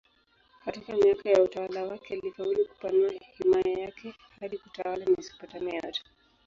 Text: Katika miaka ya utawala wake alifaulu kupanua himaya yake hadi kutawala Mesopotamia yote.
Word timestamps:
Katika 0.65 0.95
miaka 0.95 1.29
ya 1.29 1.41
utawala 1.43 1.83
wake 1.83 2.13
alifaulu 2.13 2.65
kupanua 2.65 3.11
himaya 3.37 3.79
yake 3.79 4.15
hadi 4.39 4.57
kutawala 4.57 5.05
Mesopotamia 5.05 5.75
yote. 5.83 6.01